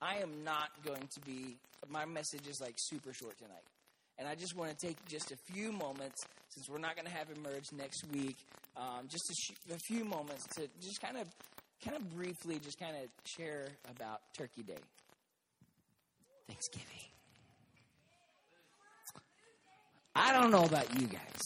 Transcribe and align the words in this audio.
I 0.00 0.16
am 0.18 0.44
not 0.44 0.70
going 0.84 1.08
to 1.14 1.20
be, 1.20 1.56
my 1.88 2.04
message 2.04 2.46
is 2.48 2.60
like 2.60 2.74
super 2.76 3.12
short 3.12 3.38
tonight. 3.38 3.64
And 4.18 4.26
I 4.26 4.34
just 4.34 4.56
want 4.56 4.76
to 4.76 4.86
take 4.86 4.96
just 5.08 5.30
a 5.32 5.36
few 5.52 5.72
moments, 5.72 6.24
since 6.48 6.68
we're 6.68 6.78
not 6.78 6.96
going 6.96 7.06
to 7.06 7.12
have 7.12 7.28
Emerge 7.30 7.66
next 7.76 8.04
week, 8.12 8.36
um, 8.76 9.08
just 9.08 9.28
a, 9.30 9.34
sh- 9.34 9.74
a 9.74 9.78
few 9.86 10.04
moments 10.04 10.46
to 10.56 10.68
just 10.80 11.00
kind 11.02 11.16
of, 11.18 11.28
kind 11.84 11.96
of 11.96 12.14
briefly, 12.14 12.58
just 12.58 12.78
kind 12.78 12.96
of 12.96 13.08
share 13.24 13.68
about 13.90 14.20
Turkey 14.36 14.62
Day, 14.62 14.78
Thanksgiving. 16.46 16.86
I 20.14 20.32
don't 20.32 20.50
know 20.50 20.64
about 20.64 20.98
you 20.98 21.06
guys. 21.06 21.42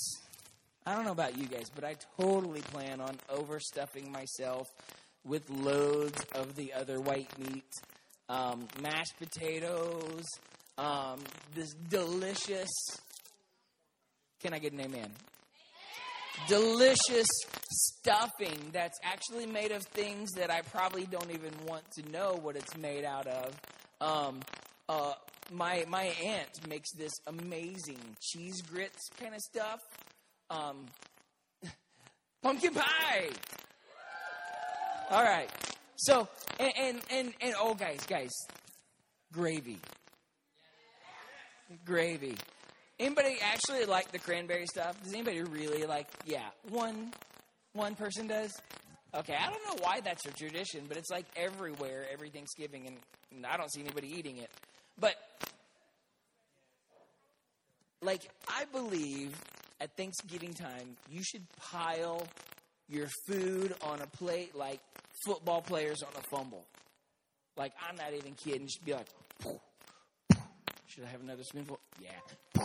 I 0.86 0.94
don't 0.94 1.04
know 1.04 1.12
about 1.12 1.36
you 1.36 1.46
guys, 1.46 1.70
but 1.74 1.84
I 1.84 1.96
totally 2.20 2.60
plan 2.60 3.00
on 3.00 3.16
overstuffing 3.28 4.10
myself 4.10 4.68
with 5.24 5.48
loads 5.50 6.24
of 6.34 6.54
the 6.54 6.72
other 6.72 7.00
white 7.00 7.28
meat, 7.38 7.64
um, 8.30 8.66
mashed 8.80 9.18
potatoes, 9.18 10.24
um, 10.78 11.18
this 11.54 11.74
delicious. 11.88 12.70
Can 14.40 14.54
I 14.54 14.58
get 14.58 14.72
an 14.72 14.80
amen? 14.80 15.10
Delicious 16.48 17.26
stuffing 17.70 18.70
that's 18.72 18.98
actually 19.02 19.46
made 19.46 19.72
of 19.72 19.82
things 19.82 20.30
that 20.36 20.50
I 20.50 20.62
probably 20.62 21.04
don't 21.04 21.30
even 21.30 21.52
want 21.66 21.82
to 21.98 22.10
know 22.10 22.38
what 22.40 22.56
it's 22.56 22.76
made 22.76 23.04
out 23.04 23.26
of. 23.26 23.54
Um, 24.00 24.40
uh, 24.88 25.12
my 25.52 25.84
my 25.88 26.04
aunt 26.24 26.68
makes 26.68 26.92
this 26.92 27.12
amazing 27.26 27.98
cheese 28.20 28.62
grits 28.62 29.10
kind 29.20 29.34
of 29.34 29.40
stuff. 29.40 29.80
Um, 30.48 30.86
pumpkin 32.42 32.74
pie. 32.74 33.30
All 35.10 35.24
right. 35.24 35.50
So 36.02 36.28
and, 36.58 36.72
and 36.78 37.00
and 37.10 37.32
and 37.42 37.54
oh 37.58 37.74
guys, 37.74 38.06
guys, 38.06 38.30
gravy. 39.34 39.78
Gravy. 41.84 42.36
Anybody 42.98 43.36
actually 43.42 43.84
like 43.84 44.10
the 44.10 44.18
cranberry 44.18 44.66
stuff? 44.66 45.00
Does 45.02 45.12
anybody 45.12 45.42
really 45.42 45.84
like? 45.84 46.08
Yeah, 46.24 46.48
one 46.70 47.12
one 47.74 47.94
person 47.96 48.26
does. 48.26 48.50
Okay, 49.14 49.34
I 49.34 49.50
don't 49.50 49.62
know 49.66 49.84
why 49.84 50.00
that's 50.00 50.24
a 50.24 50.32
tradition, 50.32 50.84
but 50.88 50.96
it's 50.96 51.10
like 51.10 51.26
everywhere 51.36 52.06
every 52.10 52.30
Thanksgiving, 52.30 52.86
and 52.86 53.46
I 53.46 53.58
don't 53.58 53.70
see 53.70 53.82
anybody 53.82 54.08
eating 54.08 54.38
it. 54.38 54.50
But 54.98 55.16
like 58.00 58.22
I 58.48 58.64
believe 58.72 59.38
at 59.82 59.94
Thanksgiving 59.98 60.54
time, 60.54 60.96
you 61.10 61.22
should 61.22 61.44
pile 61.58 62.26
your 62.88 63.08
food 63.26 63.74
on 63.82 64.00
a 64.00 64.06
plate 64.06 64.54
like 64.54 64.80
football 65.24 65.62
players 65.62 66.02
on 66.02 66.10
a 66.16 66.22
fumble. 66.30 66.66
Like 67.56 67.72
I'm 67.88 67.96
not 67.96 68.14
even 68.14 68.34
kidding. 68.34 68.66
Just 68.66 68.84
be 68.84 68.92
like, 68.92 69.06
should 70.86 71.04
I 71.04 71.08
have 71.08 71.20
another 71.20 71.42
spoonful? 71.42 71.78
Yeah. 72.00 72.64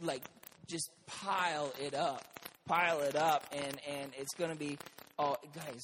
Like 0.00 0.22
just 0.66 0.90
pile 1.06 1.72
it 1.80 1.94
up, 1.94 2.24
pile 2.66 3.00
it 3.00 3.16
up, 3.16 3.44
and 3.52 3.80
and 3.88 4.12
it's 4.18 4.34
gonna 4.34 4.56
be. 4.56 4.78
Oh, 5.18 5.36
guys. 5.54 5.82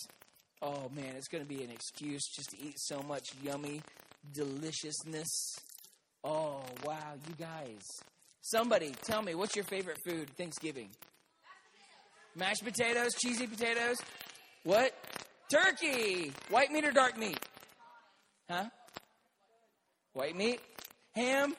Oh 0.61 0.91
man, 0.95 1.15
it's 1.17 1.29
gonna 1.29 1.45
be 1.45 1.63
an 1.63 1.71
excuse 1.71 2.27
just 2.35 2.51
to 2.51 2.57
eat 2.61 2.79
so 2.79 3.01
much 3.03 3.29
yummy 3.43 3.83
deliciousness. 4.33 5.57
Oh 6.25 6.63
wow, 6.85 7.15
you 7.29 7.35
guys. 7.39 7.83
Somebody 8.41 8.95
tell 9.05 9.23
me, 9.23 9.35
what's 9.35 9.55
your 9.55 9.65
favorite 9.67 9.99
food 10.05 10.31
Thanksgiving? 10.31 10.89
Mashed 12.35 12.65
potatoes, 12.65 13.15
cheesy 13.15 13.47
potatoes. 13.47 13.97
What? 14.65 14.95
Turkey. 15.51 16.33
White 16.51 16.71
meat 16.71 16.85
or 16.85 16.93
dark 16.93 17.19
meat? 17.19 17.39
Huh? 18.51 18.65
White 20.13 20.37
meat? 20.37 20.61
Ham? 21.15 21.55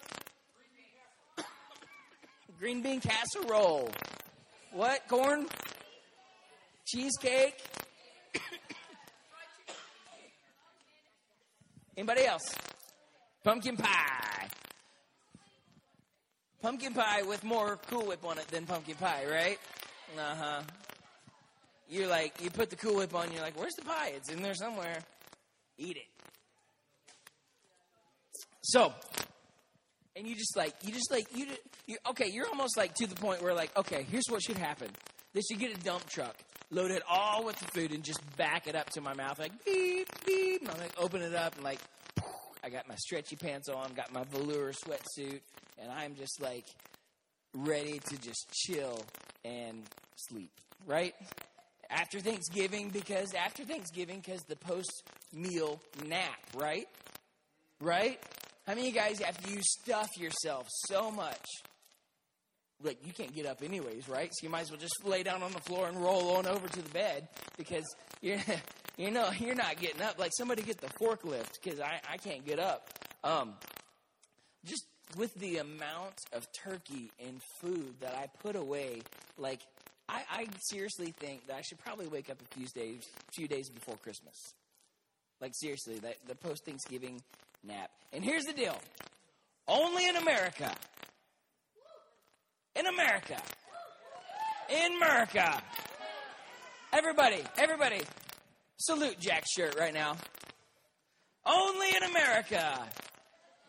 Green 2.59 2.81
bean 2.81 2.99
casserole. 2.99 3.89
What? 4.73 5.07
Corn? 5.07 5.47
Cheesecake? 6.85 7.55
Anybody 11.97 12.25
else? 12.25 12.55
Pumpkin 13.43 13.77
pie. 13.77 14.47
Pumpkin 16.61 16.93
pie 16.93 17.23
with 17.23 17.43
more 17.43 17.77
Cool 17.89 18.05
Whip 18.07 18.25
on 18.25 18.37
it 18.37 18.47
than 18.49 18.65
pumpkin 18.65 18.95
pie, 18.95 19.23
right? 19.29 19.59
Uh 20.17 20.35
huh. 20.35 20.61
You're 21.89 22.07
like, 22.07 22.41
you 22.43 22.51
put 22.51 22.69
the 22.69 22.75
Cool 22.75 22.97
Whip 22.97 23.15
on, 23.15 23.31
you're 23.31 23.41
like, 23.41 23.59
where's 23.59 23.73
the 23.73 23.81
pie? 23.81 24.13
It's 24.15 24.29
in 24.29 24.43
there 24.43 24.53
somewhere. 24.53 24.99
Eat 25.77 25.97
it. 25.97 26.07
So, 28.61 28.93
and 30.15 30.27
you 30.27 30.35
just 30.35 30.55
like, 30.55 30.75
you 30.83 30.91
just 30.93 31.11
like, 31.11 31.25
you, 31.35 31.47
you 31.87 31.97
okay, 32.11 32.29
you're 32.31 32.47
almost 32.47 32.77
like 32.77 32.93
to 32.95 33.07
the 33.07 33.15
point 33.15 33.41
where 33.41 33.55
like, 33.55 33.75
okay, 33.75 34.05
here's 34.11 34.25
what 34.29 34.43
should 34.43 34.57
happen. 34.57 34.89
They 35.33 35.41
should 35.41 35.59
get 35.59 35.75
a 35.75 35.79
dump 35.79 36.07
truck, 36.07 36.35
load 36.69 36.91
it 36.91 37.01
all 37.09 37.43
with 37.43 37.57
the 37.57 37.65
food, 37.65 37.91
and 37.91 38.03
just 38.03 38.21
back 38.37 38.67
it 38.67 38.75
up 38.75 38.91
to 38.91 39.01
my 39.01 39.15
mouth, 39.15 39.39
like 39.39 39.53
beep 39.65 40.07
beep. 40.25 40.61
And 40.61 40.69
I'm 40.69 40.77
like, 40.77 40.93
open 40.99 41.21
it 41.23 41.33
up, 41.33 41.55
and 41.55 41.63
like, 41.63 41.79
I 42.63 42.69
got 42.69 42.87
my 42.87 42.95
stretchy 42.95 43.35
pants 43.35 43.69
on, 43.69 43.93
got 43.95 44.13
my 44.13 44.23
velour 44.25 44.73
sweatsuit, 44.73 45.39
and 45.79 45.91
I'm 45.91 46.15
just 46.15 46.39
like 46.41 46.65
ready 47.53 47.99
to 48.09 48.17
just 48.17 48.51
chill 48.51 49.01
and 49.43 49.83
sleep, 50.15 50.51
right? 50.85 51.15
After 51.89 52.19
Thanksgiving, 52.19 52.89
because 52.89 53.33
after 53.33 53.63
Thanksgiving, 53.63 54.21
because 54.23 54.41
the 54.43 54.55
post 54.55 55.03
meal 55.33 55.81
nap, 56.07 56.39
right? 56.55 56.87
Right? 57.81 58.19
How 58.67 58.75
many 58.75 58.89
of 58.89 58.93
you 58.93 58.99
guys, 58.99 59.21
after 59.21 59.49
you 59.49 59.61
stuff 59.61 60.09
yourself 60.17 60.67
so 60.87 61.09
much, 61.09 61.43
like 62.83 63.05
you 63.05 63.11
can't 63.11 63.33
get 63.33 63.45
up 63.45 63.63
anyways, 63.63 64.07
right? 64.07 64.31
So 64.31 64.45
you 64.45 64.49
might 64.49 64.61
as 64.61 64.71
well 64.71 64.79
just 64.79 65.03
lay 65.03 65.23
down 65.23 65.41
on 65.43 65.51
the 65.51 65.59
floor 65.59 65.87
and 65.87 65.97
roll 65.97 66.35
on 66.37 66.45
over 66.45 66.67
to 66.67 66.81
the 66.81 66.89
bed 66.89 67.27
because 67.57 67.83
you're, 68.21 68.37
you 68.97 69.11
know, 69.11 69.29
you're 69.39 69.55
not 69.55 69.79
getting 69.79 70.01
up. 70.01 70.19
Like 70.19 70.31
somebody 70.37 70.61
get 70.61 70.79
the 70.79 70.89
forklift 71.01 71.53
because 71.63 71.79
I, 71.79 71.99
I 72.09 72.17
can't 72.17 72.45
get 72.45 72.59
up. 72.59 72.89
Um, 73.23 73.53
just 74.65 74.85
with 75.17 75.33
the 75.35 75.57
amount 75.57 76.15
of 76.33 76.47
turkey 76.63 77.11
and 77.19 77.41
food 77.61 77.95
that 78.01 78.15
I 78.15 78.27
put 78.41 78.55
away, 78.55 79.01
like 79.37 79.61
I, 80.09 80.23
I 80.31 80.47
seriously 80.59 81.13
think 81.19 81.47
that 81.47 81.55
I 81.55 81.61
should 81.61 81.77
probably 81.77 82.07
wake 82.07 82.29
up 82.29 82.41
a 82.41 82.55
few 82.55 82.65
days, 82.67 83.07
few 83.31 83.47
days 83.47 83.69
before 83.69 83.95
Christmas. 83.97 84.53
Like 85.39 85.53
seriously, 85.53 85.99
that 85.99 86.15
the 86.27 86.35
post 86.35 86.65
Thanksgiving 86.65 87.21
nap. 87.63 87.91
And 88.11 88.23
here's 88.23 88.43
the 88.43 88.53
deal: 88.53 88.77
only 89.67 90.07
in 90.07 90.15
America. 90.15 90.73
In 92.75 92.87
America. 92.87 93.41
In 94.69 94.95
America. 94.95 95.61
Everybody, 96.91 97.43
everybody, 97.57 98.01
salute 98.77 99.19
Jack's 99.19 99.51
shirt 99.51 99.75
right 99.79 99.93
now. 99.93 100.15
Only 101.45 101.87
in 101.95 102.09
America. 102.09 102.79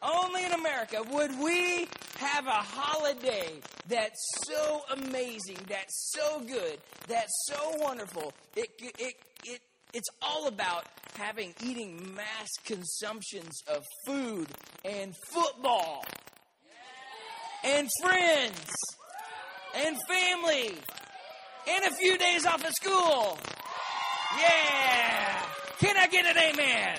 Only 0.02 0.44
in 0.44 0.52
America 0.52 1.02
would 1.10 1.38
we 1.38 1.86
have 2.20 2.46
a 2.46 2.50
holiday 2.50 3.48
that's 3.88 4.20
so 4.44 4.82
amazing, 4.92 5.56
that's 5.68 6.12
so 6.14 6.40
good, 6.40 6.78
that's 7.08 7.32
so 7.48 7.74
wonderful. 7.78 8.32
It, 8.54 8.68
it, 8.78 9.14
it, 9.44 9.60
it's 9.94 10.08
all 10.20 10.46
about 10.46 10.84
having 11.16 11.54
eating 11.64 12.14
mass 12.14 12.48
consumptions 12.66 13.62
of 13.66 13.84
food 14.06 14.48
and 14.84 15.14
football 15.32 16.04
and 17.64 17.88
friends 18.02 18.74
and 19.74 19.96
family 20.06 20.74
and 21.68 21.84
a 21.84 21.94
few 21.96 22.18
days 22.18 22.44
off 22.44 22.62
of 22.66 22.72
school. 22.74 23.38
Yeah. 24.38 25.42
Can 25.78 25.96
I 25.96 26.06
get 26.06 26.26
an 26.26 26.36
amen? 26.36 26.98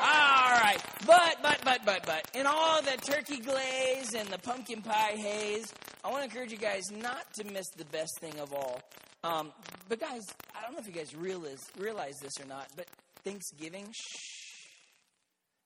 All 0.00 0.50
right. 0.52 0.78
But, 1.06 1.36
but, 1.42 1.60
but, 1.62 1.80
but, 1.84 2.06
but, 2.06 2.30
in 2.34 2.46
all 2.46 2.80
the 2.80 2.96
turkey 3.04 3.38
glaze 3.38 4.14
and 4.14 4.28
the 4.28 4.38
pumpkin 4.38 4.80
pie 4.80 5.14
haze, 5.16 5.66
I 6.02 6.10
want 6.10 6.22
to 6.22 6.30
encourage 6.30 6.50
you 6.50 6.58
guys 6.58 6.84
not 6.90 7.32
to 7.34 7.44
miss 7.44 7.68
the 7.76 7.84
best 7.86 8.18
thing 8.20 8.38
of 8.40 8.54
all. 8.54 8.80
Um, 9.22 9.52
but, 9.88 10.00
guys, 10.00 10.22
I 10.56 10.62
don't 10.62 10.72
know 10.72 10.78
if 10.78 10.86
you 10.86 10.92
guys 10.92 11.14
realize, 11.14 11.60
realize 11.78 12.14
this 12.22 12.32
or 12.40 12.46
not, 12.46 12.68
but 12.76 12.86
Thanksgiving, 13.24 13.92
shh. 13.92 14.16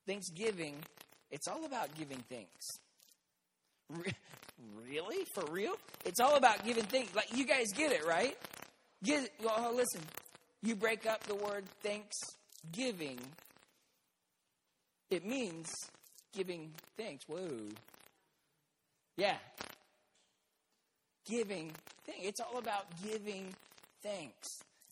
Thanksgiving, 0.05 0.75
it's 1.31 1.47
all 1.47 1.63
about 1.65 1.95
giving 1.95 2.21
thanks. 2.29 2.65
Re- 3.89 4.13
really? 4.89 5.25
For 5.33 5.45
real? 5.49 5.75
It's 6.03 6.19
all 6.19 6.35
about 6.35 6.65
giving 6.65 6.83
thanks. 6.83 7.15
Like, 7.15 7.35
you 7.35 7.45
guys 7.45 7.67
get 7.73 7.93
it, 7.93 8.05
right? 8.05 8.37
Get, 9.01 9.31
well, 9.41 9.73
listen, 9.73 10.01
you 10.61 10.75
break 10.75 11.05
up 11.05 11.23
the 11.23 11.35
word 11.35 11.63
thanksgiving 11.81 13.19
it 15.09 15.25
means 15.25 15.71
giving 16.33 16.71
thanks. 16.97 17.25
Whoa. 17.27 17.69
Yeah. 19.17 19.37
Giving 21.25 21.71
thanks. 22.05 22.21
It's 22.23 22.39
all 22.39 22.57
about 22.57 22.85
giving 23.03 23.53
thanks. 24.03 24.47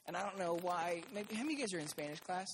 And 0.05 0.17
I 0.17 0.21
don't 0.21 0.37
know 0.37 0.57
why. 0.61 1.01
Maybe 1.13 1.35
how 1.35 1.43
many 1.43 1.53
of 1.53 1.59
you 1.59 1.65
guys 1.65 1.73
are 1.73 1.79
in 1.79 1.87
Spanish 1.87 2.19
class? 2.19 2.47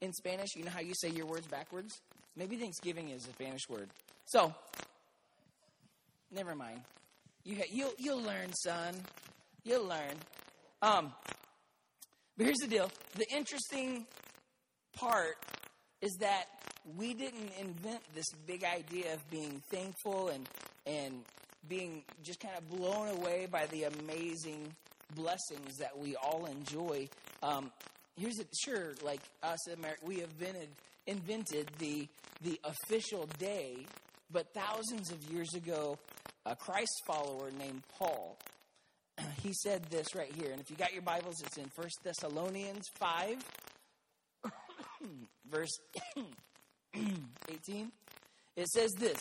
In 0.00 0.12
Spanish, 0.12 0.56
you 0.56 0.64
know 0.64 0.70
how 0.70 0.80
you 0.80 0.94
say 0.94 1.08
your 1.08 1.26
words 1.26 1.46
backwards? 1.46 2.00
Maybe 2.36 2.56
Thanksgiving 2.56 3.10
is 3.10 3.26
a 3.26 3.32
Spanish 3.32 3.68
word. 3.68 3.88
So, 4.24 4.54
never 6.30 6.54
mind. 6.54 6.80
You 7.44 7.56
you'll 7.70 7.92
you'll 7.98 8.22
learn, 8.22 8.52
son. 8.52 8.94
You'll 9.64 9.86
learn. 9.86 10.14
Um, 10.80 11.12
but 12.36 12.46
here's 12.46 12.58
the 12.58 12.68
deal. 12.68 12.90
The 13.16 13.26
interesting 13.34 14.06
part 14.94 15.36
is 16.00 16.16
that 16.20 16.46
we 16.96 17.14
didn't 17.14 17.52
invent 17.60 18.00
this 18.14 18.26
big 18.46 18.64
idea 18.64 19.14
of 19.14 19.30
being 19.30 19.62
thankful 19.70 20.28
and 20.28 20.48
and 20.86 21.22
being 21.68 22.02
just 22.24 22.40
kind 22.40 22.54
of 22.58 22.68
blown 22.68 23.08
away 23.08 23.46
by 23.50 23.66
the 23.66 23.84
amazing 23.84 24.74
blessings 25.14 25.76
that 25.78 25.96
we 25.96 26.16
all 26.16 26.46
enjoy. 26.46 27.08
Um, 27.42 27.70
here's 28.16 28.38
it. 28.38 28.48
Sure, 28.64 28.94
like 29.04 29.20
us 29.42 29.68
in 29.68 29.74
America, 29.74 30.00
we 30.04 30.22
invented 30.22 30.68
invented 31.06 31.70
the 31.78 32.08
the 32.42 32.60
official 32.64 33.28
day, 33.38 33.86
but 34.30 34.52
thousands 34.52 35.10
of 35.12 35.22
years 35.30 35.54
ago, 35.54 35.98
a 36.46 36.56
Christ 36.56 37.02
follower 37.06 37.50
named 37.58 37.82
Paul. 37.98 38.36
He 39.42 39.52
said 39.52 39.84
this 39.84 40.14
right 40.14 40.32
here, 40.32 40.50
and 40.52 40.60
if 40.60 40.70
you 40.70 40.76
got 40.76 40.92
your 40.92 41.02
Bibles, 41.02 41.40
it's 41.44 41.58
in 41.58 41.68
First 41.76 41.98
Thessalonians 42.02 42.84
five, 42.98 43.44
verse 45.50 45.78
18. 46.94 47.90
It 48.56 48.68
says 48.68 48.90
this 48.98 49.20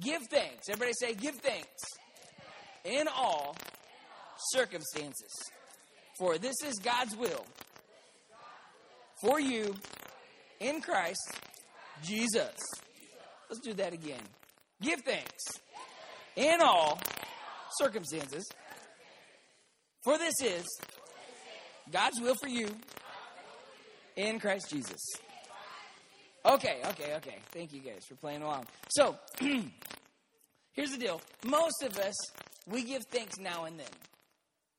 Give 0.00 0.20
thanks. 0.30 0.68
Everybody 0.68 0.92
say, 0.98 1.14
Give 1.14 1.34
thanks 1.36 1.82
in 2.84 3.06
all 3.08 3.56
circumstances. 4.52 5.32
For 6.18 6.38
this 6.38 6.56
is 6.64 6.78
God's 6.78 7.16
will 7.16 7.44
for 9.20 9.40
you 9.40 9.74
in 10.60 10.80
Christ 10.80 11.40
Jesus. 12.02 12.54
Let's 13.48 13.60
do 13.64 13.72
that 13.74 13.92
again. 13.92 14.20
Give 14.80 15.00
thanks 15.00 15.44
in 16.36 16.60
all 16.60 17.00
circumstances. 17.78 18.48
For 20.02 20.18
this 20.18 20.34
is 20.42 20.66
God's 21.90 22.20
will 22.20 22.34
for 22.40 22.48
you 22.48 22.68
in 24.16 24.38
Christ 24.38 24.70
Jesus. 24.70 25.00
Okay, 26.46 26.80
okay, 26.90 27.14
okay. 27.16 27.36
Thank 27.52 27.72
you 27.72 27.80
guys 27.80 28.04
for 28.06 28.16
playing 28.16 28.42
along. 28.42 28.66
So, 28.88 29.16
here's 29.40 30.90
the 30.90 30.98
deal. 30.98 31.22
Most 31.44 31.82
of 31.82 31.96
us, 31.98 32.14
we 32.66 32.82
give 32.84 33.02
thanks 33.04 33.38
now 33.38 33.64
and 33.64 33.78
then. 33.78 33.86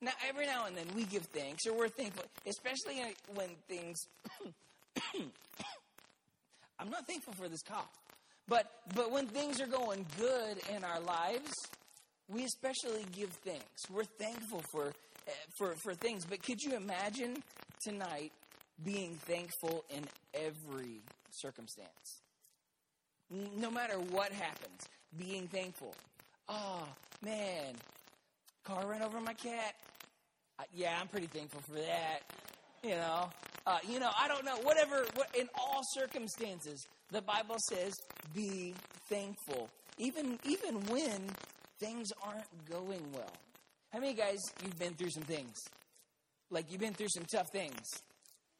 Now, 0.01 0.11
every 0.29 0.45
now 0.45 0.67
and 0.67 0.77
then, 0.77 0.85
we 0.95 1.05
give 1.05 1.23
thanks, 1.23 1.65
or 1.65 1.75
we're 1.75 1.87
thankful, 1.87 2.25
especially 2.45 3.01
when 3.33 3.49
things. 3.67 3.97
I'm 6.79 6.89
not 6.91 7.07
thankful 7.07 7.33
for 7.33 7.47
this 7.47 7.63
cough, 7.63 7.89
but 8.47 8.69
but 8.93 9.09
when 9.09 9.25
things 9.27 9.59
are 9.61 9.67
going 9.67 10.05
good 10.19 10.57
in 10.75 10.83
our 10.83 10.99
lives, 10.99 11.51
we 12.27 12.43
especially 12.43 13.05
give 13.13 13.29
thanks. 13.43 13.89
We're 13.89 14.03
thankful 14.03 14.61
for 14.71 14.89
eh, 15.27 15.31
for 15.57 15.73
for 15.83 15.95
things. 15.95 16.25
But 16.25 16.43
could 16.43 16.61
you 16.61 16.75
imagine 16.75 17.41
tonight 17.83 18.33
being 18.83 19.15
thankful 19.25 19.85
in 19.89 20.03
every 20.33 21.01
circumstance. 21.35 22.21
No 23.57 23.71
matter 23.71 23.95
what 23.95 24.31
happens, 24.31 24.87
being 25.17 25.47
thankful. 25.47 25.95
Oh, 26.47 26.87
man, 27.23 27.75
car 28.63 28.85
ran 28.85 29.01
over 29.01 29.19
my 29.19 29.33
cat. 29.33 29.75
Yeah, 30.73 30.97
I'm 30.99 31.07
pretty 31.07 31.27
thankful 31.27 31.61
for 31.61 31.79
that. 31.79 32.19
You 32.83 32.91
know, 32.91 33.29
uh, 33.65 33.79
you 33.87 33.99
know, 33.99 34.11
I 34.19 34.27
don't 34.27 34.45
know. 34.45 34.57
Whatever, 34.57 35.05
what, 35.15 35.35
in 35.35 35.49
all 35.55 35.81
circumstances, 35.93 36.85
the 37.11 37.21
Bible 37.21 37.57
says, 37.69 37.93
be 38.33 38.73
thankful, 39.09 39.69
even 39.97 40.39
even 40.43 40.75
when 40.85 41.29
things 41.79 42.11
aren't 42.23 42.69
going 42.69 43.01
well. 43.13 43.33
How 43.91 43.99
many 43.99 44.13
guys 44.13 44.39
you've 44.63 44.77
been 44.77 44.93
through 44.93 45.11
some 45.11 45.23
things? 45.23 45.57
Like 46.51 46.71
you've 46.71 46.81
been 46.81 46.93
through 46.93 47.09
some 47.09 47.25
tough 47.25 47.49
things. 47.51 47.87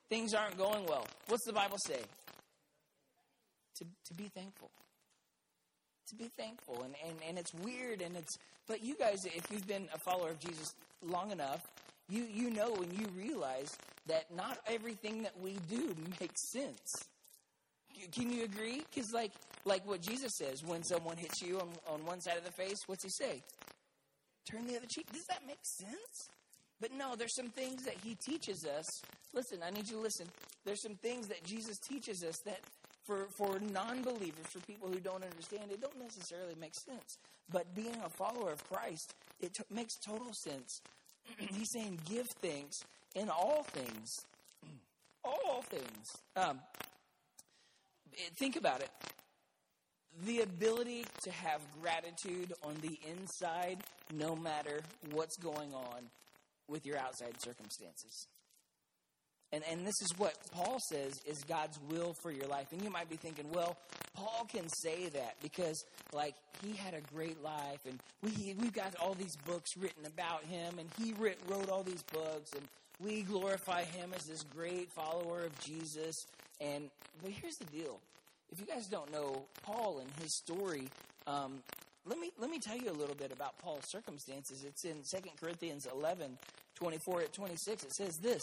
Things 0.10 0.34
aren't 0.34 0.58
going 0.58 0.86
well. 0.86 1.06
What's 1.28 1.46
the 1.46 1.54
Bible 1.54 1.78
say? 1.86 2.00
To, 3.78 3.86
to 4.06 4.14
be 4.14 4.30
thankful. 4.34 4.72
To 6.10 6.16
be 6.16 6.30
thankful. 6.38 6.84
And, 6.84 6.94
and, 7.06 7.18
and 7.28 7.38
it's 7.38 7.54
weird 7.54 8.02
and 8.02 8.16
it's 8.16 8.38
but 8.68 8.84
you 8.84 8.96
guys, 8.96 9.26
if 9.26 9.46
you've 9.52 9.68
been 9.68 9.88
a 9.94 10.00
follower 10.00 10.30
of 10.30 10.40
Jesus 10.40 10.74
long 11.04 11.32
enough, 11.32 11.62
you, 12.10 12.24
you 12.24 12.50
know 12.50 12.74
and 12.76 12.92
you 12.94 13.08
realize 13.16 13.78
that 14.08 14.26
not 14.36 14.58
everything 14.68 15.24
that 15.24 15.40
we 15.40 15.58
do 15.70 15.96
makes 16.20 16.52
sense. 16.52 16.92
Can 18.12 18.32
you 18.32 18.44
agree? 18.44 18.84
Because 18.94 19.14
like 19.14 19.32
like 19.66 19.88
what 19.88 20.02
Jesus 20.02 20.34
says, 20.38 20.64
when 20.64 20.84
someone 20.84 21.18
hits 21.18 21.42
you 21.42 21.60
on, 21.60 21.70
on 21.88 22.06
one 22.06 22.22
side 22.22 22.38
of 22.38 22.44
the 22.44 22.52
face, 22.52 22.78
what's 22.88 23.04
he 23.04 23.10
say? 23.10 23.42
Turn 24.50 24.68
the 24.68 24.78
other 24.78 24.86
cheek. 24.88 25.12
Does 25.12 25.26
that 25.26 25.42
make 25.48 25.64
sense? 25.64 26.30
But 26.80 26.92
no, 26.92 27.16
there's 27.16 27.36
some 27.36 27.50
things 27.50 27.84
that 27.86 27.96
he 28.04 28.16
teaches 28.16 28.66
us. 28.66 28.86
Listen, 29.34 29.60
I 29.66 29.72
need 29.72 29.88
you 29.88 29.96
to 29.96 30.02
listen. 30.02 30.28
There's 30.66 30.82
some 30.82 30.96
things 30.96 31.28
that 31.30 31.44
Jesus 31.44 31.80
teaches 31.80 32.24
us 32.24 32.36
that 32.46 32.60
for, 33.06 33.28
for 33.30 33.60
non 33.72 34.02
believers, 34.02 34.46
for 34.50 34.60
people 34.62 34.90
who 34.90 35.00
don't 35.00 35.24
understand, 35.24 35.72
it 35.72 35.82
don't 35.82 36.00
necessarily 36.00 36.56
make 36.60 36.74
sense. 36.74 37.18
But 37.52 37.74
being 37.76 37.96
a 38.04 38.10
follower 38.10 38.52
of 38.52 38.68
Christ, 38.70 39.14
it 39.40 39.54
t- 39.54 39.64
makes 39.72 39.96
total 39.96 40.34
sense. 40.34 40.82
He's 41.38 41.72
saying, 41.72 42.00
give 42.10 42.28
thanks 42.42 42.84
in 43.14 43.30
all 43.30 43.64
things. 43.64 44.26
all 45.24 45.62
things. 45.62 46.18
Um, 46.36 46.60
think 48.36 48.56
about 48.56 48.82
it. 48.82 48.90
The 50.26 50.42
ability 50.42 51.06
to 51.24 51.32
have 51.32 51.62
gratitude 51.82 52.54
on 52.64 52.76
the 52.82 52.98
inside, 53.12 53.80
no 54.14 54.36
matter 54.36 54.82
what's 55.12 55.38
going 55.38 55.74
on 55.74 56.10
with 56.68 56.86
your 56.86 56.98
outside 56.98 57.40
circumstances. 57.42 58.28
And, 59.56 59.64
and 59.72 59.88
this 59.88 60.02
is 60.02 60.10
what 60.18 60.36
Paul 60.52 60.80
says 60.92 61.14
is 61.26 61.38
God's 61.48 61.80
will 61.90 62.14
for 62.22 62.30
your 62.30 62.46
life. 62.48 62.68
And 62.74 62.82
you 62.82 62.90
might 62.90 63.10
be 63.10 63.16
thinking, 63.16 63.46
well, 63.54 63.78
Paul 64.14 64.46
can 64.52 64.68
say 64.84 65.08
that 65.08 65.36
because, 65.42 65.82
like, 66.12 66.36
he 66.62 66.74
had 66.74 66.94
a 66.94 67.00
great 67.14 67.42
life, 67.42 67.80
and 67.88 67.98
we, 68.22 68.54
we've 68.60 68.74
got 68.74 68.96
all 69.02 69.14
these 69.14 69.36
books 69.46 69.70
written 69.78 70.06
about 70.06 70.44
him, 70.44 70.78
and 70.78 70.90
he 71.00 71.14
writ, 71.14 71.40
wrote 71.48 71.70
all 71.70 71.84
these 71.84 72.04
books, 72.04 72.52
and 72.54 72.68
we 73.00 73.22
glorify 73.22 73.86
him 73.86 74.12
as 74.14 74.26
this 74.26 74.44
great 74.44 74.92
follower 74.92 75.46
of 75.46 75.58
Jesus. 75.62 76.14
And 76.60 76.90
but 77.22 77.32
here's 77.32 77.56
the 77.56 77.66
deal: 77.66 78.00
if 78.52 78.60
you 78.60 78.66
guys 78.66 78.88
don't 78.88 79.12
know 79.12 79.46
Paul 79.64 80.00
and 80.00 80.10
his 80.22 80.36
story, 80.38 80.90
um, 81.28 81.60
let 82.06 82.20
me 82.20 82.32
let 82.40 82.50
me 82.50 82.60
tell 82.60 82.78
you 82.78 82.90
a 82.90 82.98
little 82.98 83.16
bit 83.16 83.32
about 83.32 83.58
Paul's 83.60 83.86
circumstances. 83.90 84.66
It's 84.66 84.86
in 84.86 84.98
2 85.14 85.30
Corinthians 85.42 85.88
11, 85.94 86.38
24 86.76 87.22
at 87.22 87.34
26. 87.34 87.84
It 87.84 87.94
says 87.94 88.18
this 88.22 88.42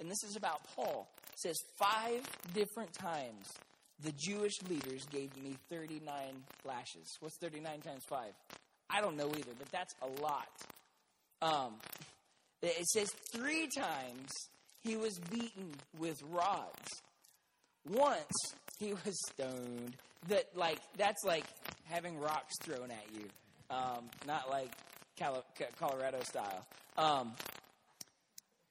and 0.00 0.10
this 0.10 0.24
is 0.24 0.36
about 0.36 0.60
Paul, 0.74 1.08
says 1.36 1.56
five 1.78 2.28
different 2.54 2.92
times 2.92 3.46
the 4.02 4.12
Jewish 4.12 4.62
leaders 4.68 5.04
gave 5.10 5.36
me 5.42 5.56
39 5.70 6.10
lashes. 6.64 7.06
What's 7.20 7.36
39 7.38 7.80
times 7.80 8.02
5? 8.08 8.32
I 8.88 9.00
don't 9.00 9.16
know 9.16 9.28
either, 9.28 9.52
but 9.58 9.70
that's 9.70 9.94
a 10.02 10.22
lot. 10.22 10.48
Um, 11.42 11.74
it 12.62 12.86
says 12.86 13.08
three 13.32 13.68
times 13.76 14.30
he 14.82 14.96
was 14.96 15.18
beaten 15.30 15.74
with 15.98 16.22
rods. 16.30 16.88
Once 17.88 18.32
he 18.80 18.92
was 18.92 19.14
stoned. 19.30 19.96
That 20.28 20.44
like 20.54 20.78
that's 20.98 21.24
like 21.24 21.44
having 21.84 22.18
rocks 22.18 22.52
thrown 22.62 22.90
at 22.90 23.06
you, 23.14 23.24
um, 23.70 24.04
not 24.26 24.50
like 24.50 24.70
Colorado 25.78 26.20
style. 26.24 26.66
Um, 26.98 27.32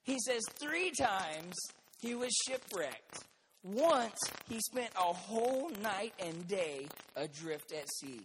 he 0.10 0.18
says 0.26 0.42
three 0.60 0.92
times 1.00 1.54
he 2.02 2.16
was 2.16 2.32
shipwrecked. 2.48 3.26
Once 3.64 4.18
he 4.50 4.60
spent 4.60 4.90
a 4.96 5.14
whole 5.14 5.70
night 5.84 6.14
and 6.20 6.48
day 6.48 6.88
adrift 7.16 7.72
at 7.72 7.86
sea. 8.00 8.22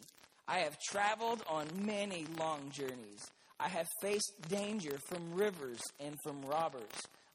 I 0.49 0.61
have 0.61 0.79
traveled 0.91 1.43
on 1.47 1.67
many 1.85 2.25
long 2.39 2.71
journeys. 2.71 3.27
I 3.61 3.69
have 3.69 3.87
faced 4.01 4.33
danger 4.49 4.99
from 5.09 5.35
rivers 5.35 5.81
and 6.01 6.17
from 6.23 6.43
robbers. 6.47 6.83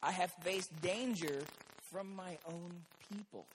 I 0.01 0.11
have 0.11 0.31
faced 0.43 0.81
danger 0.81 1.41
from 1.91 2.15
my 2.15 2.37
own 2.47 2.71
people, 3.11 3.45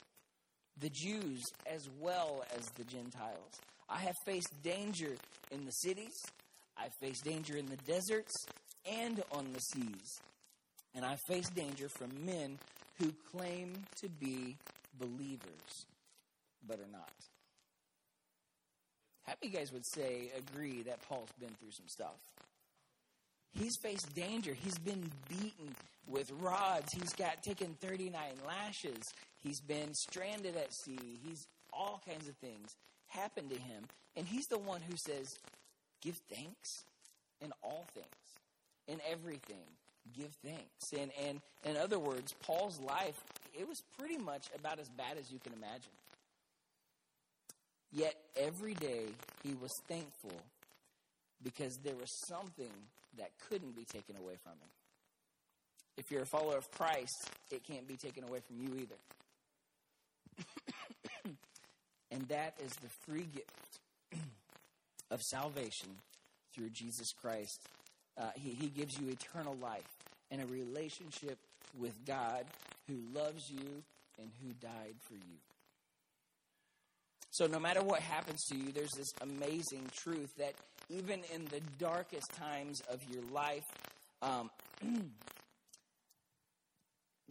the 0.81 0.91
Jews 0.91 1.43
as 1.67 1.89
well 2.01 2.45
as 2.57 2.67
the 2.77 2.85
Gentiles. 2.85 3.61
I 3.89 3.99
have 3.99 4.15
faced 4.25 4.63
danger 4.63 5.15
in 5.51 5.65
the 5.65 5.73
cities. 5.73 6.15
I've 6.77 6.95
faced 7.01 7.25
danger 7.25 7.57
in 7.57 7.67
the 7.67 7.79
deserts 7.79 8.33
and 8.87 9.23
on 9.33 9.53
the 9.53 9.61
seas 9.61 10.21
and 10.95 11.05
I 11.05 11.17
face 11.17 11.49
danger 11.51 11.89
from 11.89 12.11
men 12.25 12.59
who 12.99 13.13
claim 13.33 13.73
to 14.01 14.09
be 14.09 14.57
believers 14.99 15.87
but 16.67 16.79
are 16.79 16.93
not. 16.93 17.11
How 19.27 19.35
many 19.43 19.55
guys 19.55 19.73
would 19.73 19.87
say, 19.87 20.31
agree 20.37 20.83
that 20.83 21.03
Paul's 21.09 21.33
been 21.41 21.51
through 21.61 21.73
some 21.73 21.89
stuff? 21.89 22.21
He's 23.53 23.77
faced 23.77 24.15
danger. 24.15 24.53
He's 24.53 24.79
been 24.79 25.11
beaten 25.29 25.75
with 26.07 26.31
rods. 26.41 26.93
He's 26.93 27.13
got 27.13 27.43
taken 27.43 27.77
39 27.81 28.21
lashes. 28.47 29.03
He's 29.43 29.61
been 29.61 29.95
stranded 29.95 30.57
at 30.57 30.75
sea. 30.75 31.21
He's 31.25 31.47
all 31.73 32.03
kinds 32.07 32.29
of 32.29 32.37
things 32.37 32.77
happened 33.09 33.51
to 33.51 33.57
him. 33.57 33.85
And 34.17 34.27
he's 34.27 34.47
the 34.47 34.59
one 34.59 34.81
who 34.83 34.97
says, 34.97 35.39
Give 36.03 36.17
thanks 36.31 36.85
in 37.41 37.53
all 37.63 37.87
things, 37.95 38.07
in 38.89 39.01
everything. 39.11 39.65
Give 40.13 40.31
thanks. 40.45 40.93
And, 40.93 41.11
and 41.27 41.41
in 41.65 41.77
other 41.77 41.99
words, 41.99 42.35
Paul's 42.43 42.79
life, 42.81 43.19
it 43.59 43.67
was 43.67 43.83
pretty 43.99 44.19
much 44.19 44.47
about 44.59 44.79
as 44.79 44.89
bad 44.91 45.17
as 45.19 45.31
you 45.33 45.39
can 45.39 45.53
imagine. 45.55 45.93
Yet 47.91 48.15
every 48.37 48.75
day 48.75 49.07
he 49.43 49.55
was 49.55 49.71
thankful 49.89 50.43
because 51.43 51.79
there 51.85 51.95
was 51.95 52.11
something 52.29 52.73
that 53.19 53.31
couldn't 53.49 53.77
be 53.77 53.85
taken 53.85 54.17
away 54.17 54.35
from 54.43 54.53
him. 54.53 54.69
If 55.97 56.11
you're 56.11 56.23
a 56.23 56.27
follower 56.27 56.57
of 56.57 56.69
Christ, 56.73 57.31
it 57.51 57.63
can't 57.65 57.87
be 57.87 57.97
taken 57.97 58.25
away 58.25 58.41
from 58.41 58.59
you 58.59 58.75
either. 58.75 58.97
and 62.11 62.29
that 62.29 62.55
is 62.65 62.73
the 62.73 62.89
free 63.07 63.29
gift 63.33 63.79
of 65.11 65.23
salvation 65.23 65.91
through 66.53 66.71
Jesus 66.71 67.13
Christ. 67.13 67.69
Uh, 68.19 68.31
he, 68.35 68.51
he 68.51 68.67
gives 68.67 68.99
you 68.99 69.09
eternal 69.09 69.55
life 69.55 69.87
and 70.35 70.43
a 70.43 70.47
relationship 70.47 71.39
with 71.79 71.95
God 72.05 72.45
who 72.89 72.97
loves 73.15 73.49
you 73.49 73.83
and 74.21 74.31
who 74.43 74.53
died 74.61 74.97
for 75.09 75.15
you. 75.15 75.39
So, 77.31 77.47
no 77.47 77.59
matter 77.59 77.83
what 77.83 78.01
happens 78.01 78.45
to 78.51 78.57
you, 78.57 78.73
there's 78.73 78.93
this 78.97 79.13
amazing 79.21 79.87
truth 79.97 80.31
that 80.39 80.55
even 80.89 81.23
in 81.33 81.45
the 81.47 81.61
darkest 81.79 82.33
times 82.35 82.81
of 82.91 83.01
your 83.13 83.23
life, 83.33 83.65
um, 84.23 84.51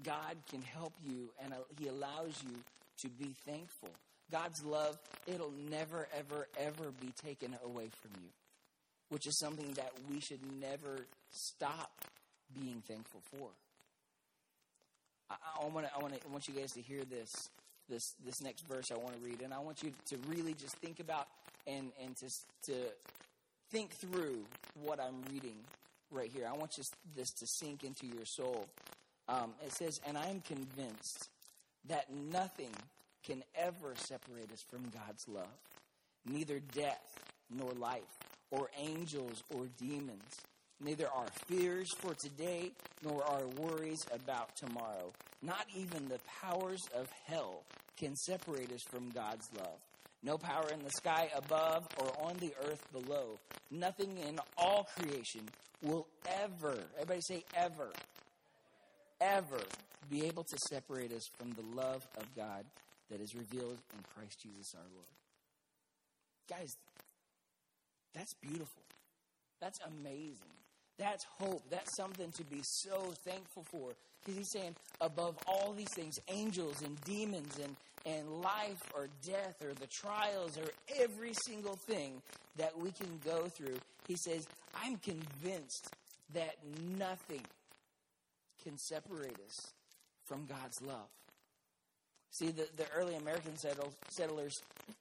God 0.03 0.35
can 0.49 0.61
help 0.61 0.93
you 1.05 1.29
and 1.43 1.53
He 1.77 1.87
allows 1.87 2.41
you 2.45 2.55
to 3.01 3.09
be 3.09 3.33
thankful. 3.45 3.89
God's 4.31 4.63
love, 4.63 4.97
it'll 5.27 5.53
never, 5.69 6.07
ever, 6.17 6.47
ever 6.57 6.91
be 6.99 7.13
taken 7.23 7.55
away 7.63 7.89
from 8.01 8.11
you, 8.21 8.29
which 9.09 9.27
is 9.27 9.37
something 9.39 9.71
that 9.73 9.91
we 10.09 10.19
should 10.19 10.39
never 10.59 11.05
stop 11.29 11.91
being 12.53 12.81
thankful 12.87 13.21
for. 13.31 13.49
I, 15.29 15.35
I, 15.61 15.67
wanna, 15.67 15.89
I, 15.95 16.01
wanna, 16.01 16.15
I 16.15 16.31
want 16.31 16.47
you 16.47 16.53
guys 16.53 16.73
to 16.73 16.81
hear 16.81 17.03
this 17.03 17.49
this 17.89 18.13
this 18.25 18.41
next 18.41 18.65
verse 18.67 18.91
I 18.91 18.97
want 18.97 19.13
to 19.13 19.19
read, 19.19 19.41
and 19.41 19.53
I 19.53 19.59
want 19.59 19.83
you 19.83 19.91
to 20.07 20.17
really 20.27 20.53
just 20.53 20.75
think 20.77 20.99
about 20.99 21.27
and 21.67 21.91
and 22.03 22.15
to 22.17 22.27
to 22.67 22.73
think 23.71 23.91
through 23.91 24.45
what 24.81 24.99
I'm 24.99 25.21
reading 25.31 25.57
right 26.11 26.29
here. 26.31 26.47
I 26.47 26.55
want 26.55 26.77
you, 26.77 26.83
this 27.15 27.31
to 27.31 27.47
sink 27.47 27.83
into 27.83 28.05
your 28.05 28.25
soul. 28.25 28.67
Um, 29.27 29.53
it 29.65 29.73
says, 29.73 29.99
"And 30.05 30.17
I 30.17 30.27
am 30.27 30.41
convinced 30.41 31.29
that 31.87 32.11
nothing 32.11 32.71
can 33.23 33.43
ever 33.55 33.93
separate 33.95 34.51
us 34.51 34.61
from 34.61 34.89
God's 34.89 35.27
love, 35.27 35.47
neither 36.25 36.59
death 36.59 37.19
nor 37.49 37.71
life, 37.71 38.17
or 38.51 38.69
angels 38.77 39.43
or 39.53 39.67
demons." 39.77 40.41
Neither 40.83 41.07
our 41.15 41.27
fears 41.47 41.89
for 41.99 42.13
today 42.15 42.71
nor 43.03 43.23
our 43.23 43.45
worries 43.57 44.05
about 44.13 44.55
tomorrow. 44.57 45.11
Not 45.41 45.65
even 45.75 46.09
the 46.09 46.19
powers 46.41 46.81
of 46.93 47.07
hell 47.25 47.63
can 47.97 48.15
separate 48.15 48.71
us 48.71 48.81
from 48.89 49.09
God's 49.11 49.47
love. 49.57 49.79
No 50.23 50.37
power 50.37 50.69
in 50.73 50.83
the 50.83 50.91
sky 50.91 51.29
above 51.35 51.87
or 51.97 52.11
on 52.21 52.37
the 52.37 52.53
earth 52.65 52.85
below. 52.91 53.39
Nothing 53.71 54.17
in 54.17 54.39
all 54.57 54.87
creation 54.97 55.41
will 55.81 56.07
ever, 56.41 56.77
everybody 56.95 57.21
say 57.21 57.43
ever, 57.55 57.89
ever 59.19 59.61
be 60.09 60.25
able 60.25 60.43
to 60.43 60.57
separate 60.69 61.11
us 61.11 61.23
from 61.37 61.51
the 61.51 61.75
love 61.75 62.05
of 62.17 62.23
God 62.35 62.65
that 63.09 63.21
is 63.21 63.35
revealed 63.35 63.77
in 63.93 63.99
Christ 64.15 64.39
Jesus 64.41 64.73
our 64.75 64.87
Lord. 64.93 65.07
Guys, 66.49 66.75
that's 68.13 68.33
beautiful. 68.41 68.83
That's 69.59 69.79
amazing. 69.87 70.62
That's 70.97 71.25
hope. 71.39 71.63
That's 71.69 71.95
something 71.95 72.31
to 72.31 72.43
be 72.43 72.61
so 72.63 73.13
thankful 73.25 73.65
for. 73.71 73.93
Because 74.19 74.37
he's 74.37 74.51
saying, 74.51 74.75
above 75.01 75.35
all 75.47 75.73
these 75.73 75.91
things, 75.95 76.19
angels 76.29 76.81
and 76.81 76.99
demons 77.01 77.57
and, 77.61 77.75
and 78.05 78.41
life 78.41 78.81
or 78.95 79.09
death 79.25 79.55
or 79.63 79.73
the 79.73 79.87
trials 79.87 80.57
or 80.57 80.69
every 81.01 81.33
single 81.45 81.75
thing 81.75 82.21
that 82.57 82.77
we 82.77 82.91
can 82.91 83.19
go 83.25 83.47
through, 83.47 83.77
he 84.07 84.15
says, 84.15 84.47
I'm 84.75 84.97
convinced 84.97 85.89
that 86.33 86.55
nothing 86.97 87.41
can 88.63 88.77
separate 88.77 89.37
us 89.45 89.73
from 90.25 90.45
God's 90.45 90.81
love. 90.81 91.09
See, 92.31 92.51
the, 92.51 92.67
the 92.77 92.85
early 92.95 93.15
American 93.15 93.53
settlers, 94.09 94.53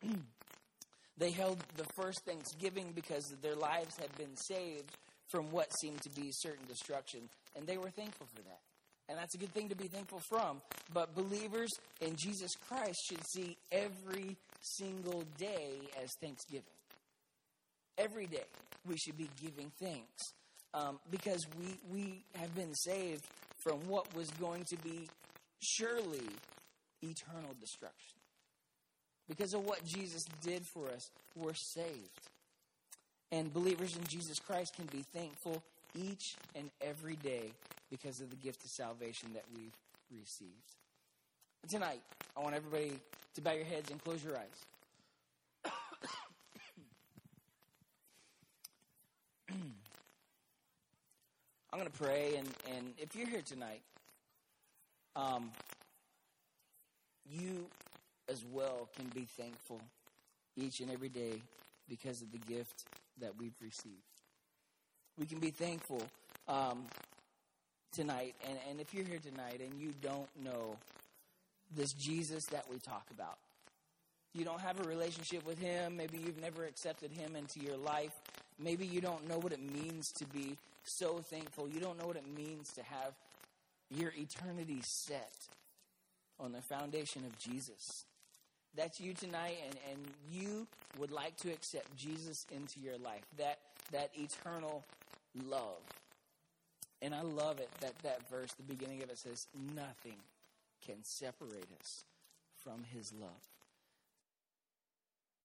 they 1.19 1.31
held 1.31 1.59
the 1.77 1.87
first 1.95 2.25
Thanksgiving 2.27 2.93
because 2.95 3.33
their 3.41 3.55
lives 3.55 3.97
had 3.97 4.15
been 4.19 4.37
saved 4.37 4.97
from 5.29 5.51
what 5.51 5.73
seemed 5.79 6.01
to 6.03 6.11
be 6.11 6.31
certain 6.33 6.67
destruction. 6.67 7.21
And 7.57 7.67
they 7.67 7.79
were 7.79 7.91
thankful 7.91 8.27
for 8.35 8.43
that. 8.43 8.61
And 9.09 9.19
that's 9.19 9.35
a 9.35 9.39
good 9.39 9.53
thing 9.53 9.69
to 9.69 9.77
be 9.77 9.89
thankful 9.89 10.21
from. 10.21 10.63
But 10.93 11.15
believers 11.15 11.71
in 12.01 12.17
Jesus 12.17 12.53
Christ 12.69 12.99
should 13.09 13.27
see 13.27 13.57
every 13.71 14.37
single 14.61 15.25
day 15.39 15.81
as 16.03 16.11
Thanksgiving. 16.21 16.63
Every 17.99 18.27
day 18.27 18.47
we 18.89 18.97
should 18.97 19.19
be 19.19 19.29
giving 19.43 19.71
thanks 19.81 20.33
um, 20.75 20.99
because 21.11 21.47
we, 21.59 21.79
we 21.91 22.25
have 22.37 22.55
been 22.55 22.75
saved 22.75 23.25
from 23.63 23.87
what 23.89 24.15
was 24.15 24.31
going 24.33 24.65
to 24.71 24.77
be 24.77 25.09
surely 25.61 26.27
eternal 27.03 27.55
destruction. 27.61 28.19
Because 29.29 29.55
of 29.55 29.65
what 29.65 29.85
Jesus 29.85 30.25
did 30.43 30.63
for 30.67 30.89
us, 30.89 31.11
we're 31.37 31.55
saved. 31.55 32.29
And 33.33 33.53
believers 33.53 33.97
in 33.97 34.05
Jesus 34.07 34.39
Christ 34.39 34.77
can 34.77 34.85
be 34.87 35.03
thankful 35.15 35.63
each 35.95 36.37
and 36.55 36.71
every 36.83 37.17
day 37.17 37.51
because 37.91 38.21
of 38.21 38.29
the 38.29 38.37
gift 38.37 38.63
of 38.63 38.71
salvation 38.71 39.31
that 39.33 39.45
we've 39.57 39.73
received. 40.21 40.51
And 41.63 41.71
tonight, 41.71 42.03
I 42.37 42.41
want 42.41 42.55
everybody 42.55 42.93
to 43.35 43.41
bow 43.41 43.53
your 43.53 43.65
heads 43.65 43.91
and 43.91 44.05
close 44.05 44.23
your 44.23 44.37
eyes. 44.37 44.67
I'm 51.73 51.79
going 51.79 51.87
to 51.87 51.99
pray, 51.99 52.35
and, 52.37 52.47
and 52.77 52.93
if 52.99 53.17
you're 53.17 53.29
here 53.29 53.41
tonight, 53.41 53.81
um, 55.17 55.51
you 57.31 57.65
as 58.29 58.45
well 58.53 58.91
can 58.95 59.07
be 59.15 59.27
thankful 59.39 59.81
each 60.55 60.81
and 60.81 60.91
every 60.91 61.09
day 61.09 61.41
because 61.89 62.21
of 62.21 62.31
the 62.31 62.39
gift 62.39 62.85
that 63.21 63.39
we've 63.39 63.55
received. 63.61 64.03
We 65.19 65.27
can 65.27 65.39
be 65.39 65.51
thankful 65.51 66.03
um, 66.49 66.85
tonight. 67.93 68.35
And, 68.49 68.59
and 68.71 68.81
if 68.81 68.95
you're 68.95 69.05
here 69.05 69.19
tonight 69.19 69.61
and 69.61 69.81
you 69.81 69.93
don't 70.01 70.29
know 70.43 70.77
this 71.75 71.93
Jesus 71.93 72.45
that 72.47 72.65
we 72.71 72.79
talk 72.79 73.07
about, 73.11 73.39
you 74.35 74.45
don't 74.45 74.61
have 74.61 74.81
a 74.81 74.89
relationship 74.89 75.47
with 75.47 75.59
him, 75.59 75.97
maybe 75.97 76.19
you've 76.19 76.41
never 76.41 76.65
accepted 76.65 77.13
him 77.13 77.37
into 77.37 77.61
your 77.61 77.77
life, 77.77 78.13
maybe 78.59 78.87
you 78.87 79.01
don't 79.01 79.29
know 79.29 79.39
what 79.39 79.53
it 79.53 79.61
means 79.61 80.11
to 80.13 80.25
be 80.27 80.57
so 80.85 81.19
thankful, 81.19 81.69
you 81.69 81.81
don't 81.81 81.99
know 81.99 82.07
what 82.07 82.17
it 82.17 82.27
means 82.35 82.73
to 82.73 82.83
have 82.83 83.13
your 83.91 84.13
eternity 84.17 84.81
set 84.83 85.35
on 86.41 86.53
the 86.53 86.63
foundation 86.63 87.25
of 87.25 87.39
Jesus 87.39 88.07
that's 88.77 89.01
you 89.01 89.15
tonight 89.15 89.57
and, 89.67 89.77
and 89.91 90.07
you 90.31 90.67
would 90.99 91.11
like 91.11 91.37
to 91.39 91.51
accept 91.51 91.95
Jesus 91.97 92.47
into 92.51 92.81
your 92.81 92.99
life, 92.99 93.23
that, 93.39 93.59
that 93.93 94.11
eternal 94.15 94.85
love. 95.49 95.81
And 97.01 97.15
I 97.15 97.23
love 97.23 97.59
it 97.59 97.69
that 97.81 97.99
that 98.03 98.29
verse, 98.31 98.53
the 98.53 98.63
beginning 98.63 99.03
of 99.03 99.11
it 99.11 99.19
says, 99.19 99.47
nothing 99.75 100.17
can 100.87 100.97
separate 101.03 101.69
us 101.81 102.05
from 102.63 102.85
his 102.93 103.13
love. 103.13 103.52